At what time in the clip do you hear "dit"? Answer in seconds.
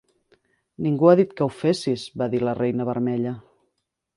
1.19-1.35